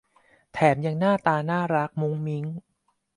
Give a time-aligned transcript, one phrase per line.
[0.53, 2.45] แถมยังหน้าตาน่ารักมุ้งมิ้ง